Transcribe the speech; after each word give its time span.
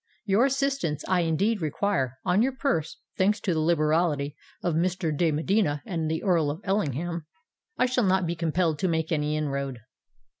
"Your 0.25 0.45
assistance 0.45 1.05
I 1.07 1.19
indeed 1.19 1.61
require: 1.61 2.17
on 2.25 2.41
your 2.41 2.53
purse, 2.53 2.97
thanks 3.19 3.39
to 3.41 3.53
the 3.53 3.59
liberality 3.59 4.35
of 4.63 4.73
Mr. 4.73 5.15
de 5.15 5.29
Medina 5.31 5.83
and 5.85 6.09
the 6.09 6.23
Earl 6.23 6.49
of 6.49 6.59
Ellingham, 6.63 7.27
I 7.77 7.85
shall 7.85 8.05
not 8.05 8.25
be 8.25 8.35
compelled 8.35 8.79
to 8.79 8.87
make 8.87 9.11
any 9.11 9.37
inroad." 9.37 9.81